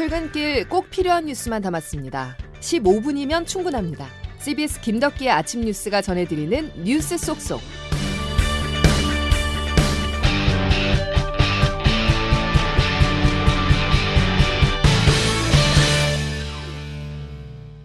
[0.00, 2.34] 출근길 꼭 필요한 뉴스만 담았습니다.
[2.60, 4.06] 15분이면 충분합니다.
[4.38, 7.60] CBS 김덕기의 아침 뉴스가 전해드리는 뉴스 속속.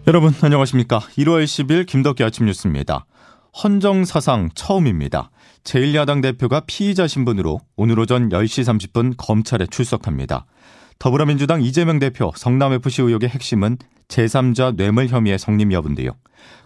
[0.06, 1.00] 여러분 안녕하십니까?
[1.18, 3.04] 1월 10일 김덕기 아침 뉴스입니다.
[3.62, 5.30] 헌정 사상 처음입니다.
[5.64, 8.64] 제1야당 대표가 피의자 신분으로 오늘 오전 10시
[8.94, 10.46] 30분 검찰에 출석합니다.
[10.98, 13.76] 더불어민주당 이재명 대표 성남FC 의혹의 핵심은
[14.08, 16.12] 제3자 뇌물 혐의의 성립 여부인데요.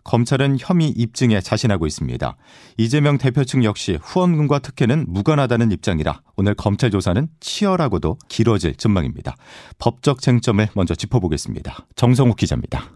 [0.04, 2.36] 검찰은 혐의 입증에 자신하고 있습니다.
[2.76, 9.36] 이재명 대표 측 역시 후원금과 특혜는 무관하다는 입장이라 오늘 검찰 조사는 치열하고도 길어질 전망입니다.
[9.78, 11.86] 법적 쟁점을 먼저 짚어보겠습니다.
[11.96, 12.92] 정성욱 기자입니다.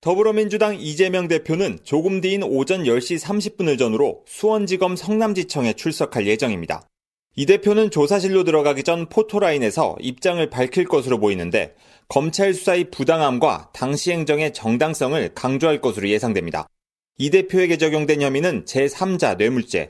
[0.00, 6.82] 더불어민주당 이재명 대표는 조금 뒤인 오전 10시 30분을 전후로 수원지검 성남지청에 출석할 예정입니다.
[7.38, 11.74] 이 대표는 조사실로 들어가기 전 포토라인에서 입장을 밝힐 것으로 보이는데
[12.08, 16.66] 검찰 수사의 부당함과 당시 행정의 정당성을 강조할 것으로 예상됩니다.
[17.18, 19.88] 이 대표에게 적용된 혐의는 제3자 뇌물죄.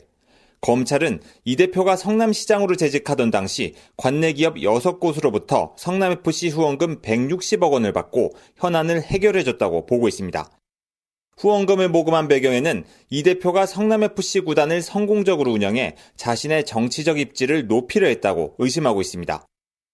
[0.60, 9.02] 검찰은 이 대표가 성남시장으로 재직하던 당시 관내 기업 6곳으로부터 성남FC 후원금 160억 원을 받고 현안을
[9.02, 10.50] 해결해줬다고 보고 있습니다.
[11.38, 19.00] 후원금을 모금한 배경에는 이 대표가 성남FC 구단을 성공적으로 운영해 자신의 정치적 입지를 높이려 했다고 의심하고
[19.02, 19.46] 있습니다.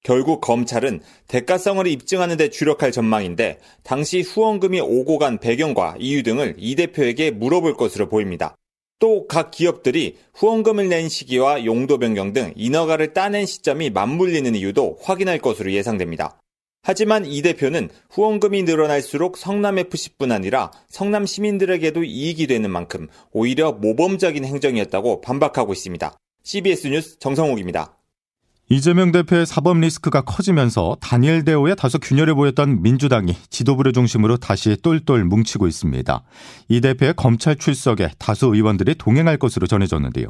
[0.04, 6.74] 결국 검찰은 대가성을 입증하는 데 주력할 전망인데 당시 후원금이 오고 간 배경과 이유 등을 이
[6.74, 8.56] 대표에게 물어볼 것으로 보입니다.
[8.98, 15.40] 또 각 기업들이 후원금을 낸 시기와 용도 변경 등 인허가를 따낸 시점이 맞물리는 이유도 확인할
[15.40, 16.41] 것으로 예상됩니다.
[16.84, 25.20] 하지만 이 대표는 후원금이 늘어날수록 성남FC뿐 아니라 성남 시민들에게도 이익이 되는 만큼 오히려 모범적인 행정이었다고
[25.20, 26.16] 반박하고 있습니다.
[26.42, 27.96] CBS 뉴스 정성욱입니다.
[28.68, 35.24] 이재명 대표의 사법 리스크가 커지면서 다니엘 대오에 다소 균열해 보였던 민주당이 지도부를 중심으로 다시 똘똘
[35.24, 36.22] 뭉치고 있습니다.
[36.68, 40.28] 이 대표의 검찰 출석에 다수 의원들이 동행할 것으로 전해졌는데요.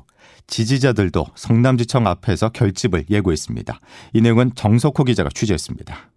[0.49, 3.79] 지지자들도 성남지청 앞에서 결집을 예고했습니다.
[4.13, 6.13] 이 내용은 정석호 기자가 취재했습니다.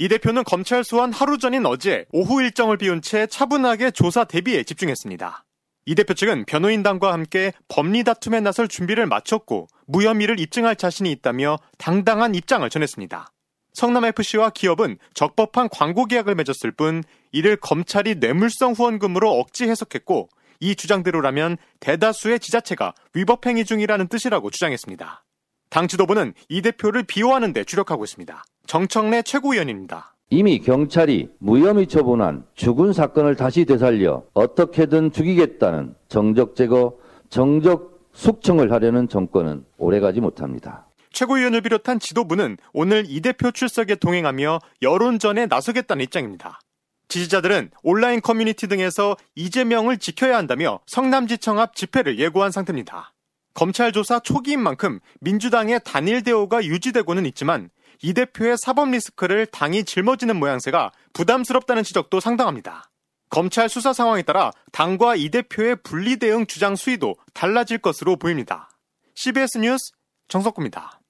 [0.00, 5.44] 이 대표는 검찰 소환 하루 전인 어제 오후 일정을 비운 채 차분하게 조사 대비에 집중했습니다.
[5.84, 12.34] 이 대표 측은 변호인단과 함께 법리 다툼에 나설 준비를 마쳤고 무혐의를 입증할 자신이 있다며 당당한
[12.34, 13.30] 입장을 전했습니다.
[13.74, 20.30] 성남FC와 기업은 적법한 광고 계약을 맺었을 뿐 이를 검찰이 뇌물성 후원금으로 억지 해석했고
[20.60, 25.24] 이 주장대로라면 대다수의 지자체가 위법 행위 중이라는 뜻이라고 주장했습니다.
[25.68, 28.42] 당 지도부는 이 대표를 비호하는 데 주력하고 있습니다.
[28.70, 30.14] 정청래 최고위원입니다.
[30.28, 36.96] 이미 경찰이 무혐의 처분한 죽은 사건을 다시 되살려 어떻게든 죽이겠다는 정적 제거,
[37.30, 40.86] 정적 숙청을 하려는 정권은 오래가지 못합니다.
[41.12, 46.60] 최고위원을 비롯한 지도부는 오늘 이 대표 출석에 동행하며 여론전에 나서겠다는 입장입니다.
[47.08, 53.14] 지지자들은 온라인 커뮤니티 등에서 이재명을 지켜야 한다며 성남지청 앞 집회를 예고한 상태입니다.
[53.52, 57.68] 검찰 조사 초기인 만큼 민주당의 단일 대오가 유지되고는 있지만
[58.02, 62.90] 이 대표의 사법 리스크를 당이 짊어지는 모양새가 부담스럽다는 지적도 상당합니다.
[63.28, 68.70] 검찰 수사 상황에 따라 당과 이 대표의 분리 대응 주장 수위도 달라질 것으로 보입니다.
[69.14, 69.92] CBS 뉴스
[70.28, 71.00] 정석구입니다.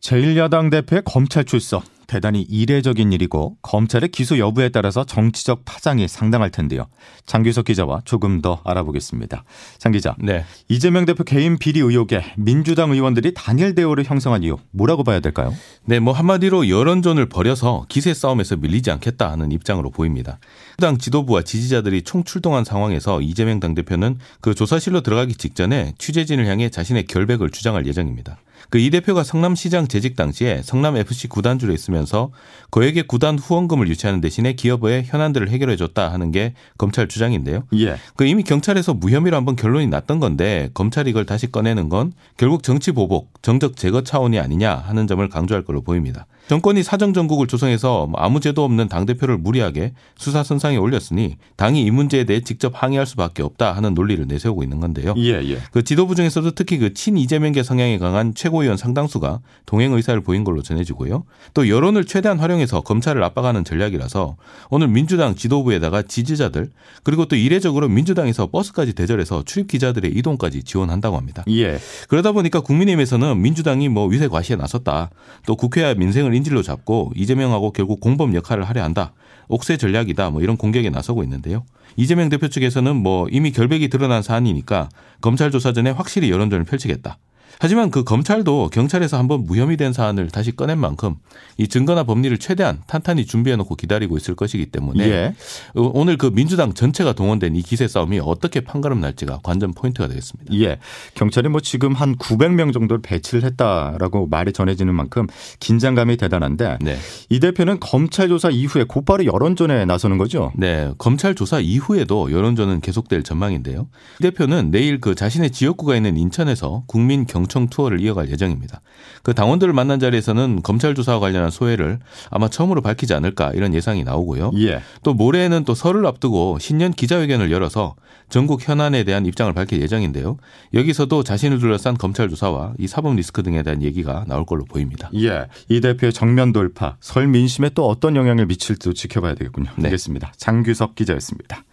[0.00, 6.86] 제1야당 대표의 검찰 출석 대단히 이례적인 일이고 검찰의 기소 여부에 따라서 정치적 파장이 상당할 텐데요.
[7.26, 9.44] 장규석 기자와 조금 더 알아보겠습니다.
[9.76, 10.44] 장 기자, 네.
[10.68, 15.54] 이재명 대표 개인 비리 의혹에 민주당 의원들이 단일 대우를 형성한 이유 뭐라고 봐야 될까요?
[15.84, 20.38] 네, 뭐 한마디로 여론전을 벌여서 기세 싸움에서 밀리지 않겠다 하는 입장으로 보입니다.
[20.78, 27.50] 당 지도부와 지지자들이 총출동한 상황에서 이재명 당대표는 그 조사실로 들어가기 직전에 취재진을 향해 자신의 결백을
[27.50, 28.38] 주장할 예정입니다.
[28.70, 32.30] 그 이 대표가 성남시장 재직 당시에 성남 FC 구단주로 있으면서
[32.70, 37.64] 그에게 구단 후원금을 유치하는 대신에 기업의 현안들을 해결해 줬다 하는 게 검찰 주장인데요.
[37.74, 37.96] 예.
[38.16, 42.92] 그 이미 경찰에서 무혐의로 한번 결론이 났던 건데 검찰이 이걸 다시 꺼내는 건 결국 정치
[42.92, 46.26] 보복, 정적 제거 차원이 아니냐 하는 점을 강조할 걸로 보입니다.
[46.48, 51.82] 정권이 사정 정국을 조성해서 뭐 아무 죄도 없는 당 대표를 무리하게 수사 선상에 올렸으니 당이
[51.84, 55.14] 이 문제에 대해 직접 항의할 수밖에 없다 하는 논리를 내세우고 있는 건데요.
[55.18, 55.58] 예, 예.
[55.72, 60.44] 그 지도부 중에서도 특히 그 친 이재명계 성향이 강한 최고 위원 상당수가 동행 의사를 보인
[60.44, 61.24] 걸로 전해지고요.
[61.54, 64.36] 또 여론을 최대한 활용해서 검찰을 압박하는 전략이라서
[64.70, 66.70] 오늘 민주당 지도부에다가 지지자들
[67.02, 71.44] 그리고 또 이례적으로 민주당에서 버스까지 대절해서 출입 기자들의 이동까지 지원한다고 합니다.
[71.48, 71.78] 예.
[72.08, 75.10] 그러다 보니까 국민의힘에서는 민주당이 뭐 위세 과시에 나섰다.
[75.46, 79.12] 또 국회와 민생을 인질로 잡고 이재명하고 결국 공범 역할을 하려 한다.
[79.48, 80.30] 옥새 전략이다.
[80.30, 81.64] 뭐 이런 공격에 나서고 있는데요.
[81.96, 84.88] 이재명 대표 측에서는 뭐 이미 결백이 드러난 사안이니까
[85.20, 87.18] 검찰 조사 전에 확실히 여론전을 펼치겠다.
[87.60, 91.16] 하지만 그 검찰도 경찰에서 한번 무혐의 된 사안을 다시 꺼낸 만큼
[91.56, 95.34] 이 증거나 법리를 최대한 탄탄히 준비해놓고 기다리고 있을 것이기 때문에 예.
[95.74, 100.54] 어, 오늘 그 민주당 전체가 동원된 이 기세 싸움이 어떻게 판가름 날지가 관전 포인트가 되겠습니다.
[100.54, 100.78] 예.
[101.14, 105.26] 경찰이 뭐 지금 한 900명 정도를 배치를 했다라고 말이 전해지는 만큼
[105.60, 106.96] 긴장감이 대단한데 네.
[107.28, 110.52] 이 대표는 검찰 조사 이후에 곧바로 여론전에 나서는 거죠.
[110.56, 113.88] 네, 검찰 조사 이후에도 여론전은 계속될 전망인데요.
[114.20, 118.80] 이 대표는 내일 그 자신의 지역구가 있는 인천에서 국민 경청 투어를 이어갈 예정입니다.
[119.22, 121.98] 그 당원들을 만난 자리에서는 검찰 조사와 관련한 소회를
[122.30, 124.52] 아마 처음으로 밝히지 않을까 이런 예상이 나오고요.
[124.58, 124.80] 예.
[125.02, 127.94] 또 모레에는 또 설을 앞두고 신년 기자회견을 열어서
[128.28, 130.36] 전국 현안에 대한 입장을 밝힐 예정인데요.
[130.74, 135.10] 여기서도 자신을 둘러싼 검찰 조사와 이 사법 리스크 등에 대한 얘기가 나올 걸로 보입니다.
[135.14, 135.46] 예.
[135.68, 139.70] 이 대표의 정면 돌파, 설 민심에 또 어떤 영향을 미칠지도 지켜봐야 되겠군요.
[139.76, 139.84] 네.
[139.84, 140.32] 알겠습니다.
[140.36, 141.64] 장규석 기자였습니다.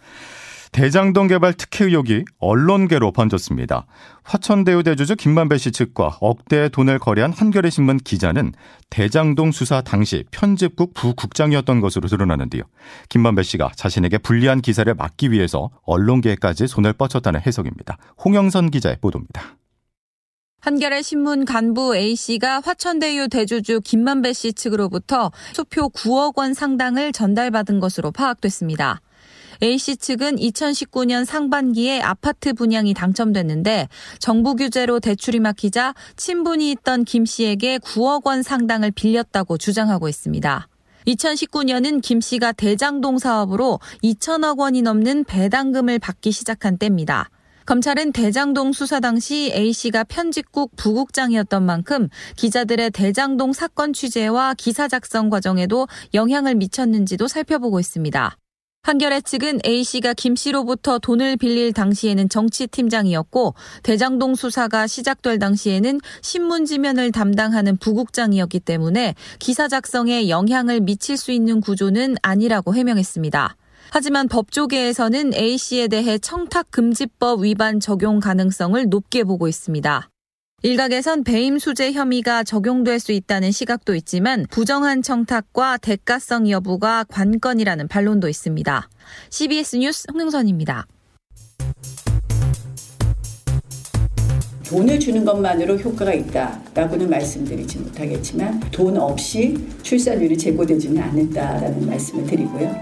[0.76, 3.86] 대장동 개발 특혜 의혹이 언론계로 번졌습니다.
[4.24, 8.52] 화천대유 대주주 김만배 씨 측과 억대의 돈을 거래한 한겨레 신문 기자는
[8.90, 12.64] 대장동 수사 당시 편집국 부국장이었던 것으로 드러나는데요.
[13.08, 17.96] 김만배 씨가 자신에게 불리한 기사를 막기 위해서 언론계까지 손을 뻗쳤다는 해석입니다.
[18.22, 19.56] 홍영선 기자의 보도입니다.
[20.60, 28.10] 한겨레 신문 간부 A씨가 화천대유 대주주 김만배 씨 측으로부터 수표 9억 원 상당을 전달받은 것으로
[28.10, 29.00] 파악됐습니다.
[29.62, 33.88] A씨 측은 2019년 상반기에 아파트 분양이 당첨됐는데
[34.18, 40.68] 정부 규제로 대출이 막히자 친분이 있던 김 씨에게 9억 원 상당을 빌렸다고 주장하고 있습니다.
[41.06, 47.30] 2019년은 김 씨가 대장동 사업으로 2천억 원이 넘는 배당금을 받기 시작한 때입니다.
[47.64, 55.88] 검찰은 대장동 수사 당시 A씨가 편집국 부국장이었던 만큼 기자들의 대장동 사건 취재와 기사 작성 과정에도
[56.14, 58.36] 영향을 미쳤는지도 살펴보고 있습니다.
[58.86, 67.78] 한겨레 측은 A씨가 김 씨로부터 돈을 빌릴 당시에는 정치팀장이었고 대장동 수사가 시작될 당시에는 신문지면을 담당하는
[67.78, 73.56] 부국장이었기 때문에 기사 작성에 영향을 미칠 수 있는 구조는 아니라고 해명했습니다.
[73.90, 80.08] 하지만 법조계에서는 A씨에 대해 청탁금지법 위반 적용 가능성을 높게 보고 있습니다.
[80.62, 88.26] 일각에선 배임 수재 혐의가 적용될 수 있다는 시각도 있지만 부정한 청탁과 대가성 여부가 관건이라는 반론도
[88.28, 88.88] 있습니다.
[89.28, 90.86] CBS 뉴스 홍영선입니다.
[94.66, 102.74] 돈을 주는 것만으로 효과가 있다라고는 말씀드리지 못하겠지만 돈 없이 출산율이 제고되지는 않는다라는 말씀을 드리고요.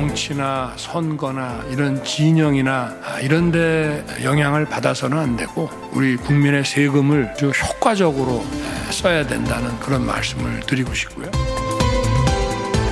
[0.00, 8.42] 정치나 선거나 이런 진영이나 이런 데 영향을 받아서는 안 되고 우리 국민의 세금을 효과적으로
[8.90, 11.30] 써야 된다는 그런 말씀을 드리고 싶고요.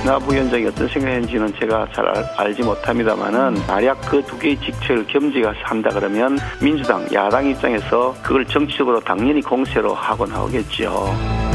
[0.05, 2.07] 나 부위원장이 어떤 생각했는지는 제가 잘
[2.37, 8.45] 알, 지 못합니다만은 만약 그 두 개의 직책을 겸지가 한다 그러면 민주당 야당 입장에서 그걸
[8.45, 11.48] 정치적으로 당연히 공세로 하곤 하겠죠.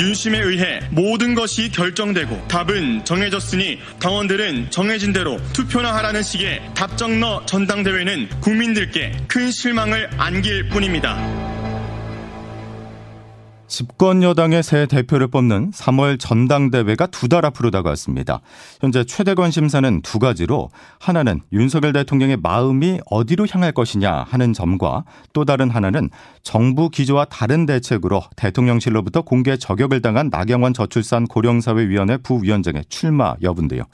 [0.00, 8.40] 윤심에 의해 모든 것이 결정되고 답은 정해졌으니 당원들은 정해진 대로 투표나 하라는 식의 답정너 전당대회는
[8.40, 11.49] 국민들께 큰 실망을 안길 뿐입니다.
[13.70, 18.40] 집권 여당의 새 대표를 뽑는 3월 전당대회가 두 달 앞으로 다가왔습니다.
[18.80, 25.44] 현재 최대 관심사는 두 가지로 하나는 윤석열 대통령의 마음이 어디로 향할 것이냐 하는 점과 또
[25.44, 26.10] 다른 하나는
[26.42, 33.84] 정부 기조와 다른 대책으로 대통령실로부터 공개 저격을 당한 나경원 저출산 고령사회위원회 부위원장의 출마 여부인데요.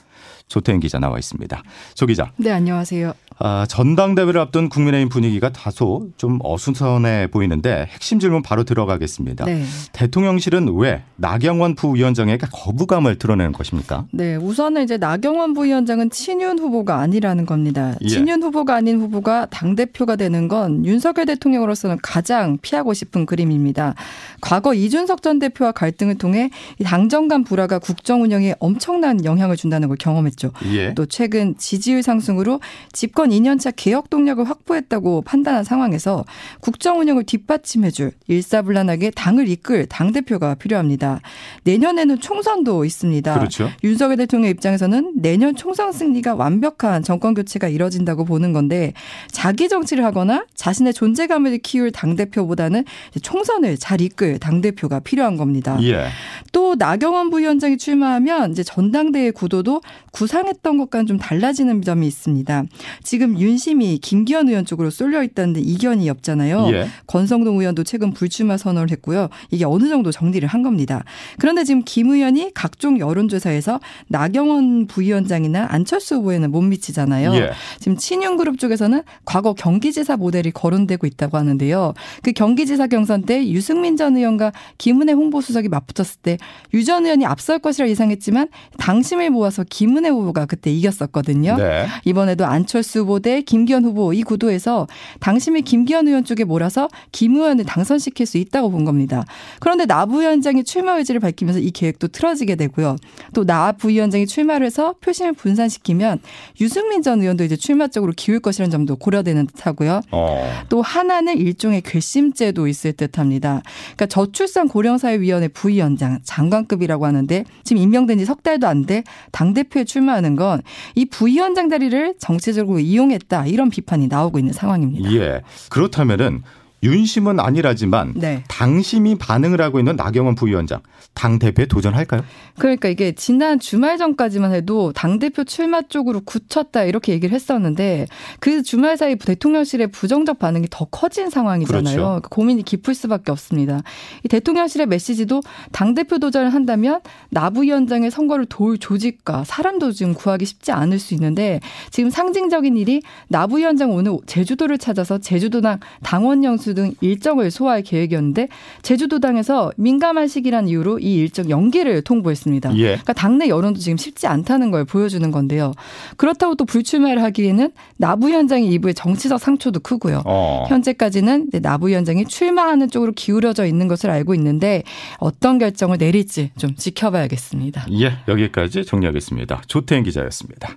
[0.48, 1.62] 조태인 기자 나와 있습니다.
[1.94, 2.30] 조 기자.
[2.36, 3.12] 네, 안녕하세요.
[3.38, 9.44] 아, 전당대회를 앞둔 국민의힘 분위기가 다소 좀 어수선해 보이는데 핵심 질문 바로 들어가겠습니다.
[9.44, 9.65] 네.
[9.92, 14.06] 대통령실은 왜 나경원 부위원장에게 거부감을 드러내는 것입니까?
[14.12, 17.94] 네, 우선은 이제 나경원 부위원장은 친윤 후보가 아니라는 겁니다.
[18.02, 18.08] 예.
[18.08, 23.94] 친윤 후보가 아닌 후보가 당 대표가 되는 건 윤석열 대통령으로서는 가장 피하고 싶은 그림입니다.
[24.40, 29.88] 과거 이준석 전 대표와 갈등을 통해 이 당정 간 불화가 국정 운영에 엄청난 영향을 준다는
[29.88, 30.52] 걸 경험했죠.
[30.72, 30.94] 예.
[30.94, 32.60] 또 최근 지지율 상승으로
[32.92, 36.24] 집권 2년차 개혁 동력을 확보했다고 판단한 상황에서
[36.60, 41.20] 국정 운영을 뒷받침해줄 일사불란하게 당을 이끌 당 대표가 필요합니다.
[41.64, 43.38] 내년에는 총선도 있습니다.
[43.38, 43.70] 그렇죠.
[43.82, 48.92] 윤석열 대통령 입장에서는 내년 총선 승리가 완벽한 정권 교체가 이뤄진다고 보는 건데
[49.30, 52.84] 자기 정치를 하거나 자신의 존재감을 키울 당 대표보다는
[53.22, 55.78] 총선을 잘 이끌 당 대표가 필요한 겁니다.
[55.82, 56.06] 예.
[56.52, 59.80] 또 나경원 부위원장이 출마하면 이제 전당대회 구도도
[60.12, 62.64] 구상했던 것과는 좀 달라지는 점이 있습니다.
[63.02, 66.68] 지금 윤심이 김기현 의원 쪽으로 쏠려 있다는데 이견이 없잖아요.
[66.72, 66.88] 예.
[67.06, 69.28] 권성동 의원도 최근 불출마 선언을 했고요.
[69.50, 71.04] 이게 어느 정도 정리를 한 겁니다.
[71.38, 77.34] 그런데 지금 김 의원이 각종 여론조사에서 나경원 부위원장이나 안철수 후보에는 못 미치잖아요.
[77.34, 77.50] 예.
[77.78, 81.94] 지금 친윤그룹 쪽에서는 과거 경기지사 모델이 거론되고 있다고 하는데요.
[82.22, 86.38] 그 경기지사 경선 때 유승민 전 의원과 김은혜 홍보수석이 맞붙었을 때
[86.72, 88.48] 유 전 의원이 앞설 것이라 예상했지만
[88.78, 91.56] 당심을 모아서 김은혜 후보가 그때 이겼었거든요.
[91.56, 91.86] 네.
[92.04, 94.86] 이번에도 안철수 후보 대 김기현 후보 이 구도에서
[95.18, 99.24] 당심이 김기현 의원 쪽에 몰아서 김 의원을 당선시킬 수 있다고 본 겁니다.
[99.60, 102.96] 그런데 나 부위원장이 출마 의지를 밝히면서 이 계획도 틀어지게 되고요.
[103.34, 106.18] 또 나 부위원장이 출마를 해서 표심을 분산시키면
[106.60, 110.00] 유승민 전 의원도 이제 출마 쪽으로 기울 것이라는 점도 고려되는 듯하고요.
[110.10, 110.52] 어.
[110.68, 113.62] 또 하나는 일종의 괘씸죄도 있을 듯합니다.
[113.94, 119.84] 그러니까 저출산 고령사회위원회 부위원장 장관급이라고 하는데 지금 임명된 지 석 달도 안 돼 당 대표에
[119.84, 120.60] 출마하는 건
[120.94, 125.12] 이 부위원장 자리를 정치적으로 이용했다 이런 비판이 나오고 있는 상황입니다.
[125.12, 125.42] 예.
[125.70, 126.42] 그렇다면은
[126.86, 128.44] 윤심은 아니라지만 네.
[128.48, 130.80] 당심이 반응을 하고 있는 나경원 부위원장
[131.14, 132.22] 당 대표에 도전할까요?
[132.58, 138.06] 그러니까 이게 지난 주말 전까지만 해도 당 대표 출마 쪽으로 굳혔다 이렇게 얘기를 했었는데
[138.38, 141.82] 그 주말 사이 대통령실의 부정적 반응이 더 커진 상황이잖아요.
[141.82, 141.96] 그렇죠.
[141.96, 143.82] 그러니까 고민이 깊을 수밖에 없습니다.
[144.24, 145.40] 이 대통령실의 메시지도
[145.72, 147.00] 당 대표 도전을 한다면
[147.30, 153.02] 나 부위원장의 선거를 도울 조직과 사람도 지금 구하기 쉽지 않을 수 있는데 지금 상징적인 일이
[153.28, 158.48] 나 부위원장 오늘 제주도를 찾아서 제주도당 당원 영수 등 일정을 소화할 계획이었는데
[158.82, 162.76] 제주도당에서 민감한 시기란 이유로 이 일정 연기를 통보했습니다.
[162.76, 162.82] 예.
[162.82, 165.72] 그러니까 당내 여론도 지금 쉽지 않다는 걸 보여주는 건데요.
[166.16, 170.22] 그렇다고 또 불출마를 하기에는 나부 위원장의 이부의 정치적 상처도 크고요.
[170.24, 170.66] 어.
[170.68, 174.82] 현재까지는 나부 위원장이 출마하는 쪽으로 기울어져 있는 것을 알고 있는데
[175.18, 177.86] 어떤 결정을 내릴지 좀 지켜봐야겠습니다.
[177.92, 179.62] 예, 여기까지 정리하겠습니다.
[179.66, 180.76] 조태인 기자였습니다.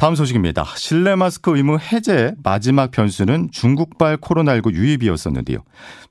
[0.00, 0.64] 다음 소식입니다.
[0.76, 5.58] 실내 마스크 의무 해제 마지막 변수는 중국발 코로나19 유입이었었는데요.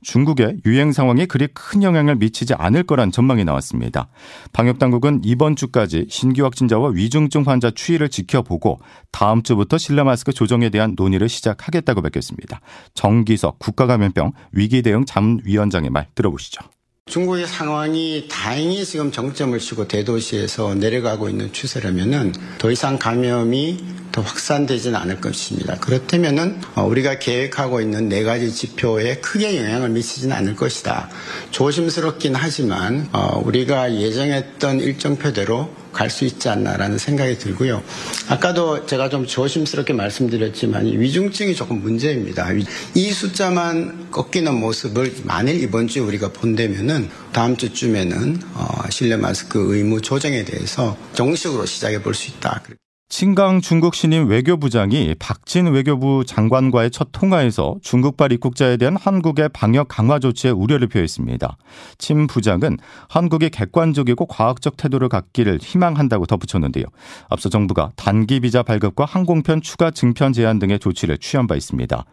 [0.03, 4.10] 중국의 유행 상황에 그리 큰 영향을 미치지 않을 거란 전망이 나왔습니다.
[4.53, 8.79] 방역당국은 이번 주까지 신규 확진자와 위중증 환자 추이를 지켜보고
[9.12, 12.62] 다음 주부터 실내 마스크 조정에 대한 논의를 시작하겠다고 밝혔습니다.
[12.93, 16.62] 정기석 국가감염병 위기대응 잠위원장의 말 들어보시죠.
[17.10, 23.80] 중국의 상황이 다행히 지금 정점을 치고 대도시에서 내려가고 있는 추세라면은 더 이상 감염이
[24.12, 25.75] 더 확산되지는 않을 것입니다.
[25.80, 31.10] 그렇다면은 어, 우리가 계획하고 있는 네 가지 지표에 크게 영향을 미치지는 않을 것이다.
[31.50, 37.84] 조심스럽긴 하지만 어, 우리가 예정했던 일정표대로 갈 수 있지 않나라는 생각이 들고요.
[38.27, 42.48] 아까도 제가 좀 조심스럽게 말씀드렸지만 위중증이 조금 문제입니다.
[42.96, 50.01] 이 숫자만 꺾이는 모습을 만일 이번 주에 우리가 본다면은 다음 주쯤에는 어, 실내 마스크 의무
[50.01, 52.62] 조정에 대해서 정식으로 시작해 볼 수 있다.
[53.10, 60.20] 친강 중국 신임 외교부장이 박진 외교부 장관과의 첫 통화에서 중국발 입국자에 대한 한국의 방역 강화
[60.20, 61.58] 조치에 우려를 표했습니다.
[61.98, 62.78] 친 부장은
[63.10, 66.86] 한국이 객관적이고 과학적 태도를 갖기를 희망한다고 덧붙였는데요.
[67.30, 72.06] 앞서 정부가 단기 비자 발급과 항공편 추가 증편 제한 등의 조치를 취한 바 있습니다.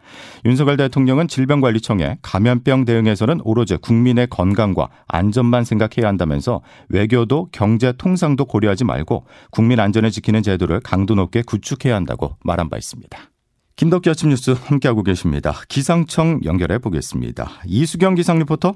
[0.45, 8.83] 윤석열 대통령은 질병관리청에 감염병 대응에서는 오로지 국민의 건강과 안전만 생각해야 한다면서 외교도 경제 통상도 고려하지
[8.83, 13.19] 말고 국민 안전을 지키는 제도를 강도 높게 구축해야 한다고 말한 바 있습니다.
[13.75, 15.53] 김덕기 아침 뉴스 함께하고 계십니다.
[15.67, 17.51] 기상청 연결해 보겠습니다.
[17.65, 18.73] 이수경 기상 리포터.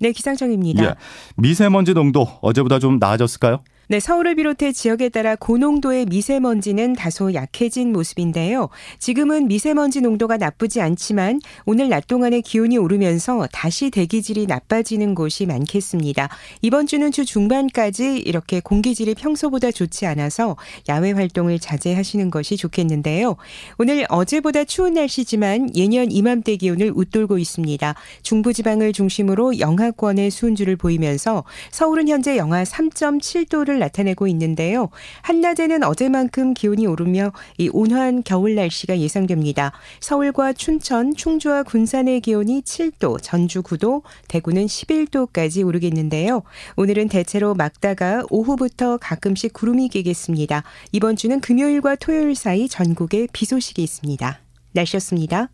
[0.00, 0.82] 네, 기상청입니다.
[0.82, 0.94] 예,
[1.36, 3.62] 미세먼지 농도 어제보다 좀 나아졌을까요?
[3.90, 8.68] 네, 서울을 비롯해 지역에 따라 고농도의 미세먼지는 다소 약해진 모습인데요.
[9.00, 16.28] 지금은 미세먼지 농도가 나쁘지 않지만 오늘 낮 동안에 기온이 오르면서 다시 대기질이 나빠지는 곳이 많겠습니다.
[16.62, 20.56] 이번 주는 주 중반까지 이렇게 공기질이 평소보다 좋지 않아서
[20.88, 23.34] 야외 활동을 자제하시는 것이 좋겠는데요.
[23.76, 27.96] 오늘 어제보다 추운 날씨지만 예년 이맘때 기온을 웃돌고 있습니다.
[28.22, 31.42] 중부지방을 중심으로 영하권의 수은주를 보이면서
[31.72, 34.90] 서울은 현재 영하 3.7도를 나타내고 있는데요.
[35.22, 39.72] 한낮에는 어제만큼 기온이 오르며 이 온화한 겨울 날씨가 예상됩니다.
[39.98, 46.42] 서울과 춘천, 충주와 군산의 기온이 7도, 전주 9도, 대구는 11도까지 오르겠는데요.
[46.76, 50.62] 오늘은 대체로 막다가 오후부터 가끔씩 구름이 끼겠습니다.
[50.92, 54.38] 이번 주는 금요일과 토요일 사이 전국에 비 소식이 있습니다.
[54.72, 55.48] 날씨였습니다.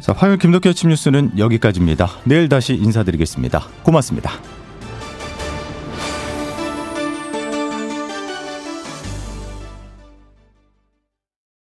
[0.00, 2.08] 자, 화요일 김덕기 아침 뉴스는 여기까지입니다.
[2.24, 3.66] 내일 다시 인사드리겠습니다.
[3.82, 4.57] 고맙습니다.